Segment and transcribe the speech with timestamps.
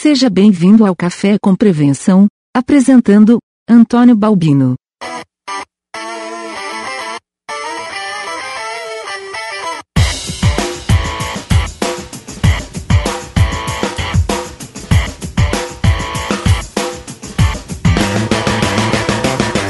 [0.00, 4.76] Seja bem-vindo ao Café com Prevenção, apresentando Antônio Balbino.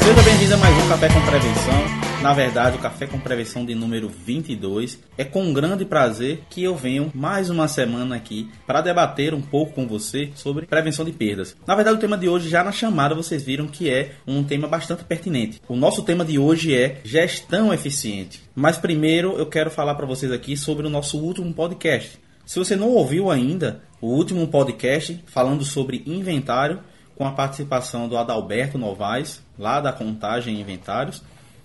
[0.03, 1.98] Seja bem-vindo a mais um Café com Prevenção.
[2.21, 4.99] Na verdade, o Café com Prevenção de número 22.
[5.17, 9.71] É com grande prazer que eu venho mais uma semana aqui para debater um pouco
[9.71, 11.55] com você sobre prevenção de perdas.
[11.65, 14.67] Na verdade, o tema de hoje, já na chamada, vocês viram que é um tema
[14.67, 15.61] bastante pertinente.
[15.65, 18.41] O nosso tema de hoje é gestão eficiente.
[18.53, 22.19] Mas primeiro eu quero falar para vocês aqui sobre o nosso último podcast.
[22.45, 26.81] Se você não ouviu ainda o último podcast falando sobre inventário,
[27.15, 31.21] com a participação do Adalberto Novaes, lá da Contagem Inventários,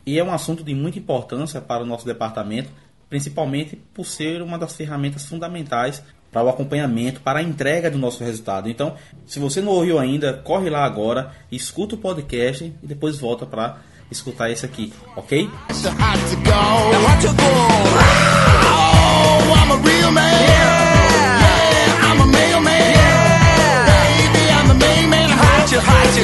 [0.06, 2.70] e é um assunto de muita importância para o nosso departamento,
[3.08, 8.24] principalmente por ser uma das ferramentas fundamentais para o acompanhamento, para a entrega do nosso
[8.24, 8.68] resultado.
[8.68, 13.46] Então, se você não ouviu ainda, corre lá agora, escuta o podcast e depois volta
[13.46, 13.78] para
[14.10, 15.48] escutar esse aqui, ok?
[15.72, 16.36] So hot to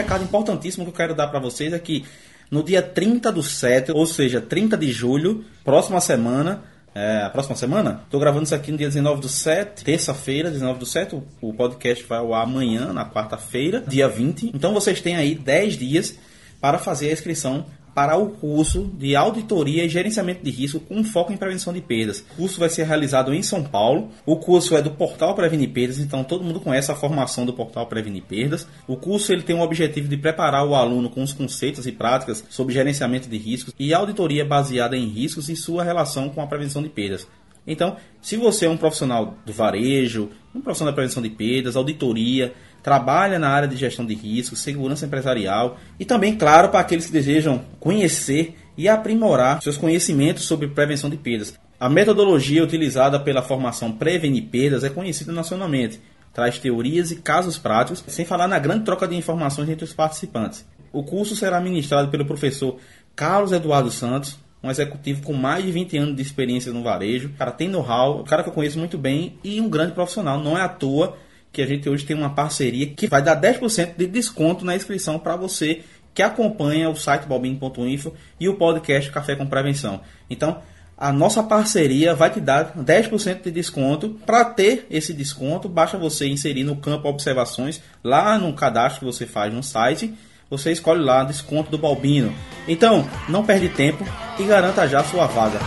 [0.02, 2.04] Recado importantíssimo que eu quero dar para vocês é que
[2.50, 6.62] no dia 30 do 7, ou seja, 30 de julho, próxima semana,
[6.94, 10.78] é, a próxima semana, estou gravando isso aqui no dia 19 do 7, terça-feira, 19
[10.78, 14.52] do 7, o, o podcast vai ao ar amanhã, na quarta-feira, dia 20.
[14.54, 16.18] Então vocês têm aí 10 dias
[16.60, 21.32] para fazer a inscrição para o curso de auditoria e gerenciamento de risco com foco
[21.32, 22.24] em prevenção de perdas.
[22.32, 24.10] O curso vai ser realizado em São Paulo.
[24.24, 27.86] O curso é do Portal Prevenir Perdas, então todo mundo conhece a formação do Portal
[27.86, 28.66] Prevenir Perdas.
[28.86, 32.44] O curso ele tem o objetivo de preparar o aluno com os conceitos e práticas
[32.48, 36.82] sobre gerenciamento de riscos e auditoria baseada em riscos e sua relação com a prevenção
[36.82, 37.26] de perdas.
[37.66, 42.52] Então, se você é um profissional do varejo, um profissional da prevenção de perdas, auditoria,
[42.82, 47.12] trabalha na área de gestão de riscos, segurança empresarial e também, claro, para aqueles que
[47.12, 51.54] desejam conhecer e aprimorar seus conhecimentos sobre prevenção de perdas.
[51.78, 56.00] A metodologia utilizada pela formação Prevenir Perdas é conhecida nacionalmente.
[56.32, 60.64] Traz teorias e casos práticos, sem falar na grande troca de informações entre os participantes.
[60.92, 62.78] O curso será ministrado pelo professor
[63.14, 67.28] Carlos Eduardo Santos, um executivo com mais de 20 anos de experiência no varejo.
[67.28, 70.38] O cara tem know-how, um cara que eu conheço muito bem e um grande profissional.
[70.38, 71.16] Não é à toa
[71.52, 75.18] que a gente hoje tem uma parceria que vai dar 10% de desconto na inscrição
[75.18, 75.82] para você
[76.14, 80.00] que acompanha o site balbino.info e o podcast Café com Prevenção.
[80.28, 80.60] Então,
[80.96, 84.10] a nossa parceria vai te dar 10% de desconto.
[84.24, 89.26] Para ter esse desconto, basta você inserir no campo observações, lá no cadastro que você
[89.26, 90.14] faz no site,
[90.48, 92.32] você escolhe lá desconto do Balbino.
[92.68, 94.04] Então, não perde tempo
[94.38, 95.58] e garanta já sua vaga.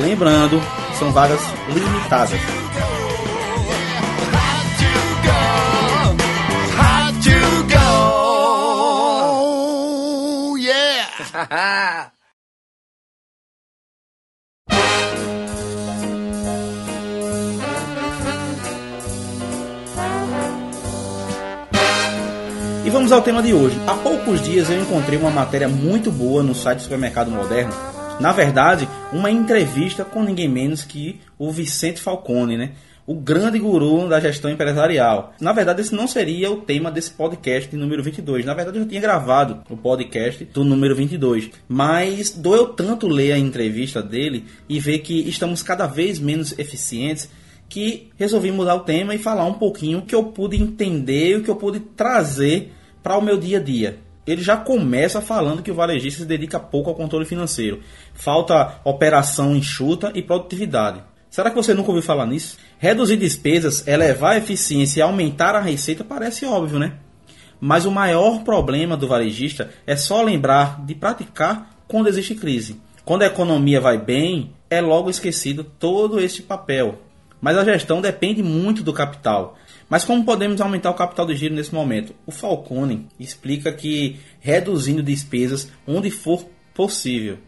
[0.00, 0.60] Lembrando,
[0.98, 1.40] são vagas
[1.74, 2.69] limitadas.
[22.82, 23.78] E vamos ao tema de hoje.
[23.86, 27.72] Há poucos dias eu encontrei uma matéria muito boa no site do Supermercado Moderno.
[28.18, 32.72] Na verdade, uma entrevista com ninguém menos que o Vicente Falcone, né?
[33.06, 35.34] O grande guru da gestão empresarial.
[35.40, 38.44] Na verdade, esse não seria o tema desse podcast de número 22.
[38.44, 41.50] Na verdade, eu já tinha gravado o podcast do número 22.
[41.68, 47.28] Mas doeu tanto ler a entrevista dele e ver que estamos cada vez menos eficientes
[47.68, 51.42] que resolvi mudar o tema e falar um pouquinho o que eu pude entender, o
[51.42, 52.72] que eu pude trazer
[53.02, 53.98] para o meu dia a dia.
[54.26, 57.80] Ele já começa falando que o varejista se dedica pouco ao controle financeiro.
[58.12, 61.02] Falta operação enxuta e produtividade.
[61.30, 62.58] Será que você nunca ouviu falar nisso?
[62.76, 66.94] Reduzir despesas, elevar a eficiência e aumentar a receita parece óbvio, né?
[67.60, 72.80] Mas o maior problema do varejista é só lembrar de praticar quando existe crise.
[73.04, 77.00] Quando a economia vai bem, é logo esquecido todo este papel.
[77.40, 79.56] Mas a gestão depende muito do capital.
[79.88, 82.14] Mas como podemos aumentar o capital de giro nesse momento?
[82.26, 86.44] O Falcone explica que reduzindo despesas onde for
[86.74, 87.38] possível.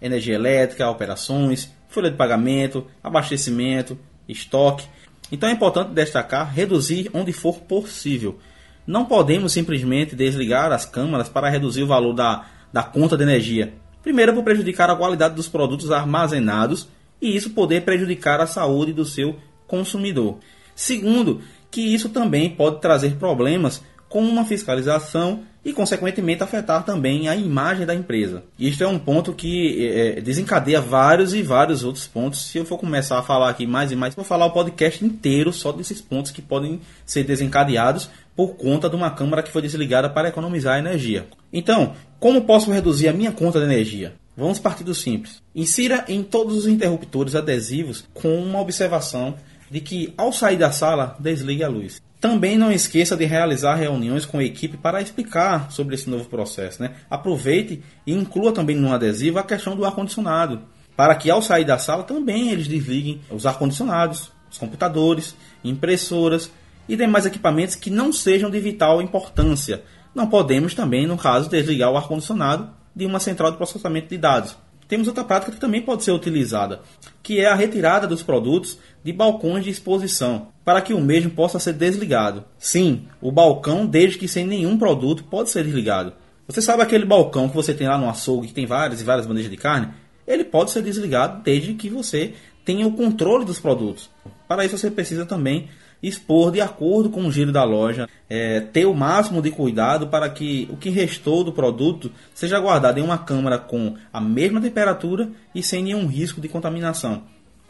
[0.00, 3.98] Energia elétrica, operações, folha de pagamento, abastecimento,
[4.28, 4.86] estoque.
[5.30, 8.38] Então é importante destacar reduzir onde for possível.
[8.86, 13.74] Não podemos simplesmente desligar as câmaras para reduzir o valor da, da conta de energia.
[14.02, 16.88] Primeiro, por prejudicar a qualidade dos produtos armazenados
[17.20, 19.36] e isso poder prejudicar a saúde do seu
[19.66, 20.38] consumidor.
[20.74, 27.36] Segundo, que isso também pode trazer problemas com uma fiscalização e, consequentemente, afetar também a
[27.36, 28.42] imagem da empresa.
[28.58, 32.46] Isto é um ponto que é, desencadeia vários e vários outros pontos.
[32.46, 35.52] Se eu for começar a falar aqui mais e mais, vou falar o podcast inteiro
[35.52, 40.08] só desses pontos que podem ser desencadeados por conta de uma câmara que foi desligada
[40.08, 41.26] para economizar energia.
[41.52, 44.14] Então, como posso reduzir a minha conta de energia?
[44.34, 45.42] Vamos partir do simples.
[45.54, 49.34] Insira em todos os interruptores adesivos com uma observação
[49.70, 52.00] de que ao sair da sala, desligue a luz.
[52.20, 56.82] Também não esqueça de realizar reuniões com a equipe para explicar sobre esse novo processo.
[56.82, 56.92] Né?
[57.08, 60.62] Aproveite e inclua também no adesivo a questão do ar-condicionado,
[60.96, 66.50] para que ao sair da sala também eles desliguem os ar-condicionados, os computadores, impressoras
[66.88, 69.84] e demais equipamentos que não sejam de vital importância.
[70.12, 74.56] Não podemos também, no caso, desligar o ar-condicionado de uma central de processamento de dados.
[74.88, 76.80] Temos outra prática que também pode ser utilizada,
[77.22, 81.58] que é a retirada dos produtos de balcões de exposição, para que o mesmo possa
[81.58, 82.44] ser desligado.
[82.58, 86.14] Sim, o balcão, desde que sem nenhum produto, pode ser desligado.
[86.46, 89.26] Você sabe aquele balcão que você tem lá no açougue, que tem várias e várias
[89.26, 89.92] bandejas de carne?
[90.26, 92.32] Ele pode ser desligado desde que você
[92.64, 94.08] tenha o controle dos produtos.
[94.46, 95.68] Para isso você precisa também
[96.02, 100.28] expor de acordo com o giro da loja, é, ter o máximo de cuidado para
[100.28, 105.28] que o que restou do produto seja guardado em uma câmara com a mesma temperatura
[105.54, 107.22] e sem nenhum risco de contaminação.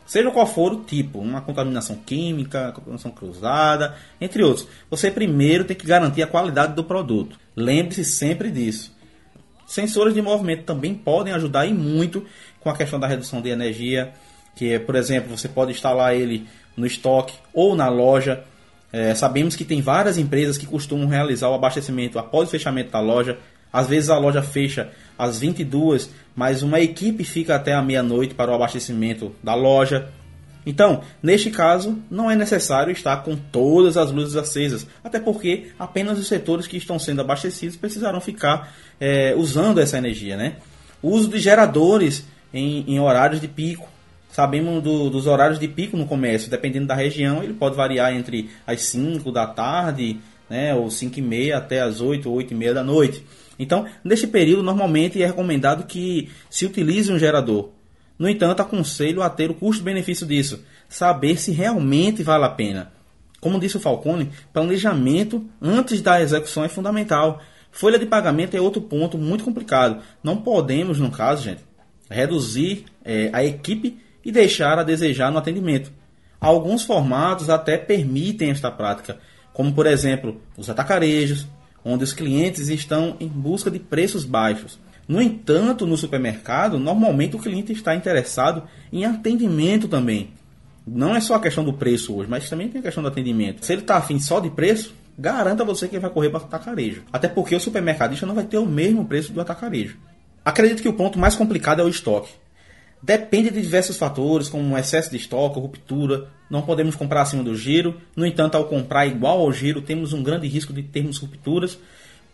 [0.08, 4.66] Seja qual for o tipo, uma contaminação química, contaminação cruzada, entre outros.
[4.90, 7.38] Você primeiro tem que garantir a qualidade do produto.
[7.54, 8.96] Lembre-se sempre disso.
[9.66, 12.24] Sensores de movimento também podem ajudar e muito
[12.58, 14.14] com a questão da redução de energia,
[14.56, 16.48] que é, por exemplo, você pode instalar ele
[16.78, 18.44] no estoque ou na loja.
[18.90, 23.00] É, sabemos que tem várias empresas que costumam realizar o abastecimento após o fechamento da
[23.00, 23.36] loja.
[23.70, 28.50] Às vezes a loja fecha às 22, mas uma equipe fica até a meia-noite para
[28.50, 30.08] o abastecimento da loja.
[30.64, 36.18] Então, neste caso, não é necessário estar com todas as luzes acesas, até porque apenas
[36.18, 40.36] os setores que estão sendo abastecidos precisarão ficar é, usando essa energia.
[40.36, 40.56] Né?
[41.02, 43.88] O uso de geradores em, em horários de pico
[44.38, 48.48] Sabemos do, dos horários de pico no comércio, dependendo da região, ele pode variar entre
[48.64, 52.56] as 5 da tarde, né, ou 5 e meia até as 8 ou 8 e
[52.56, 53.26] meia da noite.
[53.58, 57.70] Então, nesse período, normalmente é recomendado que se utilize um gerador.
[58.16, 62.92] No entanto, aconselho a ter o custo-benefício disso, saber se realmente vale a pena.
[63.40, 67.42] Como disse o Falcone, planejamento antes da execução é fundamental.
[67.72, 70.00] Folha de pagamento é outro ponto muito complicado.
[70.22, 71.64] Não podemos, no caso, gente,
[72.08, 75.92] reduzir é, a equipe e deixar a desejar no atendimento.
[76.40, 79.18] Alguns formatos até permitem esta prática,
[79.52, 81.46] como por exemplo os atacarejos,
[81.84, 84.78] onde os clientes estão em busca de preços baixos.
[85.06, 90.30] No entanto, no supermercado, normalmente o cliente está interessado em atendimento também.
[90.86, 93.64] Não é só a questão do preço hoje, mas também tem a questão do atendimento.
[93.64, 97.02] Se ele está afim só de preço, garanta você que vai correr para o atacarejo.
[97.12, 99.96] Até porque o supermercadista não vai ter o mesmo preço do atacarejo.
[100.44, 102.32] Acredito que o ponto mais complicado é o estoque.
[103.02, 106.28] Depende de diversos fatores, como excesso de estoque, ruptura.
[106.50, 108.00] Não podemos comprar acima do giro.
[108.16, 111.78] No entanto, ao comprar igual ao giro, temos um grande risco de termos rupturas.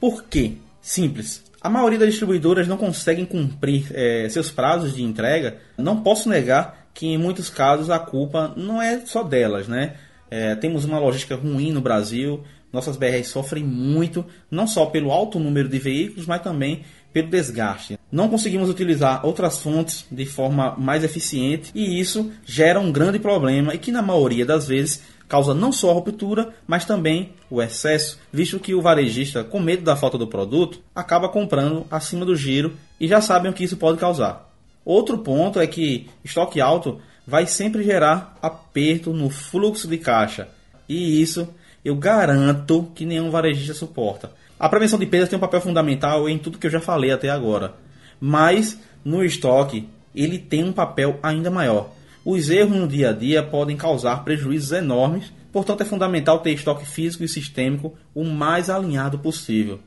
[0.00, 0.52] Por quê?
[0.81, 1.44] Simples.
[1.61, 5.58] A maioria das distribuidoras não conseguem cumprir é, seus prazos de entrega.
[5.78, 9.94] Não posso negar que em muitos casos a culpa não é só delas, né?
[10.31, 12.43] É, temos uma logística ruim no Brasil.
[12.72, 16.82] Nossas BRs sofrem muito, não só pelo alto número de veículos, mas também
[17.14, 17.99] pelo desgaste.
[18.11, 23.72] Não conseguimos utilizar outras fontes de forma mais eficiente e isso gera um grande problema
[23.72, 28.19] e que na maioria das vezes causa não só a ruptura, mas também o excesso,
[28.32, 32.74] visto que o varejista, com medo da falta do produto, acaba comprando acima do giro
[33.00, 34.53] e já sabem o que isso pode causar.
[34.84, 40.48] Outro ponto é que estoque alto vai sempre gerar aperto no fluxo de caixa
[40.89, 41.48] e isso
[41.84, 44.32] eu garanto que nenhum varejista suporta.
[44.58, 47.29] A prevenção de perdas tem um papel fundamental em tudo que eu já falei até
[47.29, 47.75] agora,
[48.20, 51.91] mas no estoque ele tem um papel ainda maior.
[52.25, 56.87] Os erros no dia a dia podem causar prejuízos enormes, portanto é fundamental ter estoque
[56.87, 59.81] físico e sistêmico o mais alinhado possível.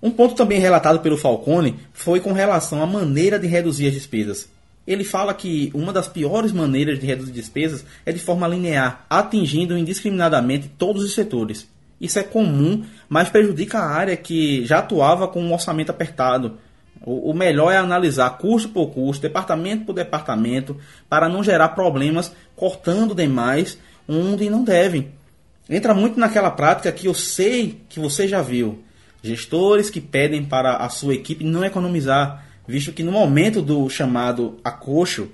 [0.00, 4.48] Um ponto também relatado pelo Falcone foi com relação à maneira de reduzir as despesas.
[4.86, 9.76] Ele fala que uma das piores maneiras de reduzir despesas é de forma linear, atingindo
[9.76, 11.68] indiscriminadamente todos os setores.
[12.02, 16.58] Isso é comum, mas prejudica a área que já atuava com um orçamento apertado.
[17.04, 20.76] O, melhor é analisar custo por custo, departamento por departamento,
[21.08, 23.78] para não gerar problemas cortando demais
[24.08, 25.12] onde não devem.
[25.70, 28.82] Entra muito naquela prática que eu sei que você já viu.
[29.22, 34.58] Gestores que pedem para a sua equipe não economizar, visto que no momento do chamado
[34.64, 35.28] acocho,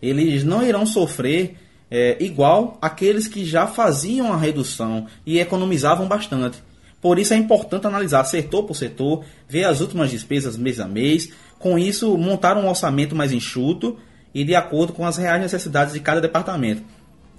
[0.00, 1.56] eles não irão sofrer
[1.94, 6.56] é, igual aqueles que já faziam a redução e economizavam bastante.
[7.02, 11.28] Por isso é importante analisar setor por setor, ver as últimas despesas mês a mês,
[11.58, 13.98] com isso montar um orçamento mais enxuto
[14.34, 16.82] e de acordo com as reais necessidades de cada departamento.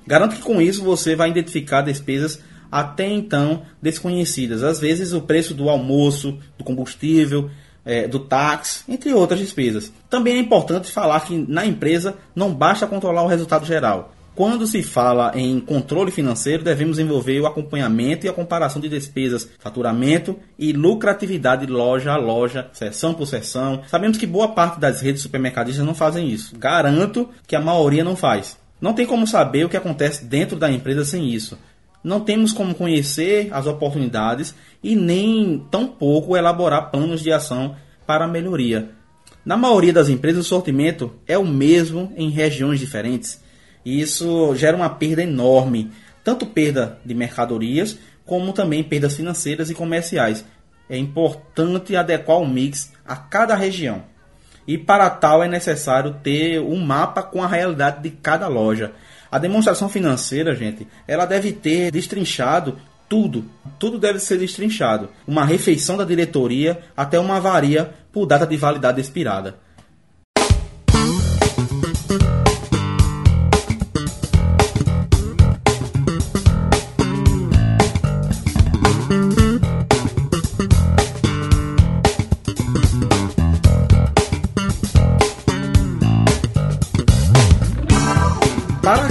[0.05, 2.39] Garanto que com isso você vai identificar despesas
[2.71, 4.61] até então desconhecidas.
[4.61, 7.49] Às vezes o preço do almoço, do combustível,
[7.83, 9.91] é, do táxi, entre outras despesas.
[10.11, 14.13] Também é importante falar que na empresa não basta controlar o resultado geral.
[14.35, 19.47] Quando se fala em controle financeiro, devemos envolver o acompanhamento e a comparação de despesas,
[19.59, 23.83] faturamento e lucratividade loja a loja, seção por seção.
[23.87, 26.57] Sabemos que boa parte das redes supermercadistas não fazem isso.
[26.57, 28.57] Garanto que a maioria não faz.
[28.81, 31.55] Não tem como saber o que acontece dentro da empresa sem isso.
[32.03, 37.75] Não temos como conhecer as oportunidades e nem tampouco elaborar planos de ação
[38.07, 38.89] para melhoria.
[39.45, 43.42] Na maioria das empresas, o sortimento é o mesmo em regiões diferentes.
[43.85, 45.91] E isso gera uma perda enorme,
[46.23, 50.45] tanto perda de mercadorias, como também perdas financeiras e comerciais.
[50.89, 54.03] É importante adequar o mix a cada região.
[54.67, 58.93] E para tal é necessário ter um mapa com a realidade de cada loja.
[59.29, 62.77] A demonstração financeira, gente, ela deve ter destrinchado
[63.09, 63.45] tudo.
[63.77, 65.09] Tudo deve ser destrinchado.
[65.27, 69.55] Uma refeição da diretoria até uma avaria por data de validade expirada.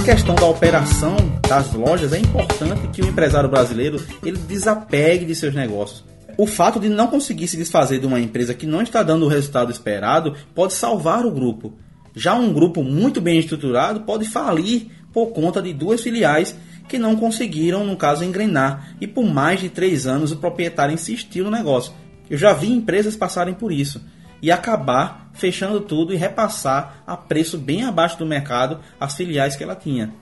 [0.03, 1.15] Questão da operação
[1.47, 6.03] das lojas, é importante que o empresário brasileiro ele desapegue de seus negócios.
[6.37, 9.29] O fato de não conseguir se desfazer de uma empresa que não está dando o
[9.29, 11.73] resultado esperado pode salvar o grupo.
[12.13, 16.53] Já um grupo muito bem estruturado pode falir por conta de duas filiais
[16.89, 18.95] que não conseguiram, no caso, engrenar.
[18.99, 21.93] E por mais de três anos o proprietário insistiu no negócio.
[22.29, 24.01] Eu já vi empresas passarem por isso
[24.41, 29.63] e acabar fechando tudo e repassar a preço bem abaixo do mercado as filiais que
[29.63, 30.13] ela tinha.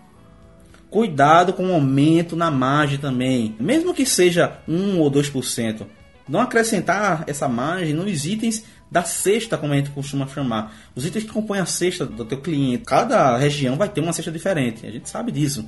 [0.89, 5.85] Cuidado com o aumento na margem também, mesmo que seja 1 ou 2%.
[6.27, 10.75] Não acrescentar essa margem nos itens da cesta, como a gente costuma chamar.
[10.93, 12.83] Os itens que compõem a cesta do teu cliente.
[12.83, 15.67] Cada região vai ter uma cesta diferente, a gente sabe disso.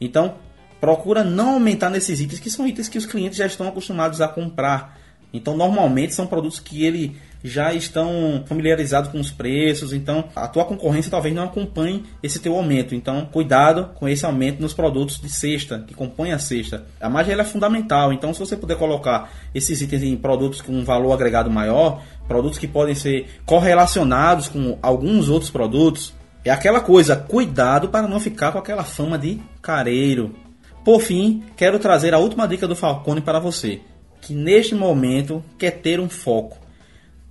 [0.00, 0.36] Então,
[0.80, 4.26] procura não aumentar nesses itens que são itens que os clientes já estão acostumados a
[4.26, 4.98] comprar.
[5.34, 7.14] Então, normalmente são produtos que ele
[7.44, 12.56] já estão familiarizados com os preços, então a tua concorrência talvez não acompanhe esse teu
[12.56, 12.94] aumento.
[12.94, 16.86] Então, cuidado com esse aumento nos produtos de cesta, que compõem a cesta.
[16.98, 20.84] A margem é fundamental, então se você puder colocar esses itens em produtos com um
[20.84, 27.14] valor agregado maior, produtos que podem ser correlacionados com alguns outros produtos, é aquela coisa,
[27.14, 30.34] cuidado para não ficar com aquela fama de careiro.
[30.82, 33.80] Por fim, quero trazer a última dica do Falcone para você,
[34.24, 36.58] que neste momento quer ter um foco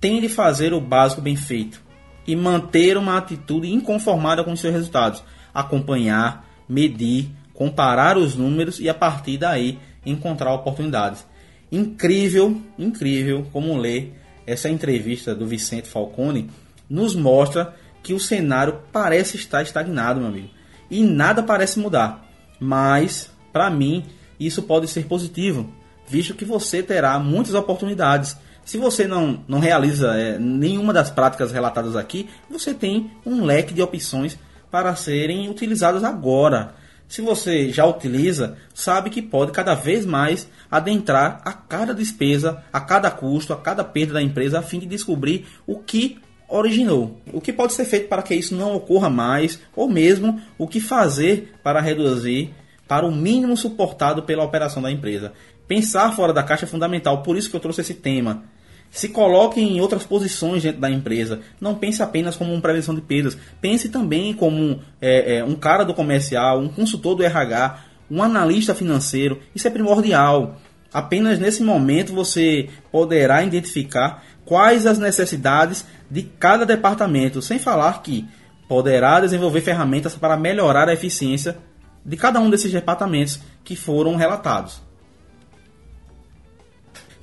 [0.00, 1.82] tem de fazer o básico bem feito
[2.24, 5.24] e manter uma atitude inconformada com os seus resultados.
[5.52, 11.26] Acompanhar, medir, comparar os números e a partir daí encontrar oportunidades.
[11.72, 14.14] Incrível, incrível como ler
[14.46, 16.48] essa entrevista do Vicente Falcone
[16.88, 17.74] nos mostra
[18.04, 20.50] que o cenário parece estar estagnado, meu amigo,
[20.88, 22.24] e nada parece mudar.
[22.60, 24.04] Mas, para mim,
[24.38, 25.72] isso pode ser positivo,
[26.06, 31.52] visto que você terá muitas oportunidades se você não, não realiza é, nenhuma das práticas
[31.52, 34.38] relatadas aqui, você tem um leque de opções
[34.70, 36.74] para serem utilizadas agora.
[37.06, 42.80] Se você já utiliza, sabe que pode cada vez mais adentrar a cada despesa, a
[42.80, 46.18] cada custo, a cada perda da empresa, a fim de descobrir o que
[46.48, 47.20] originou.
[47.32, 50.80] O que pode ser feito para que isso não ocorra mais, ou mesmo o que
[50.80, 52.54] fazer para reduzir
[52.86, 55.32] para o mínimo suportado pela operação da empresa.
[55.66, 58.44] Pensar fora da caixa é fundamental, por isso que eu trouxe esse tema.
[58.90, 61.40] Se coloque em outras posições dentro da empresa.
[61.60, 63.36] Não pense apenas como uma prevenção de perdas.
[63.60, 67.78] Pense também como é, é, um cara do comercial, um consultor do RH,
[68.10, 69.40] um analista financeiro.
[69.54, 70.60] Isso é primordial.
[70.92, 78.24] Apenas nesse momento você poderá identificar quais as necessidades de cada departamento, sem falar que
[78.68, 81.56] poderá desenvolver ferramentas para melhorar a eficiência
[82.04, 84.80] de cada um desses departamentos que foram relatados.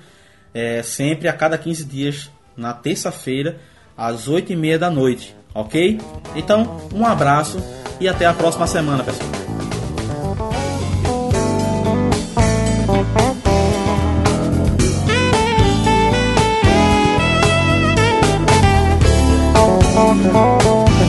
[0.53, 3.59] é, sempre a cada 15 dias, na terça-feira,
[3.97, 5.99] às 8 e meia da noite, ok?
[6.35, 7.57] Então, um abraço
[7.99, 9.58] e até a próxima semana, pessoal.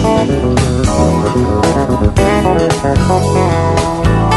[0.02, 0.30] Thank
[4.24, 4.29] you.